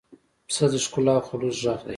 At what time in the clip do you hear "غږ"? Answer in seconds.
1.65-1.79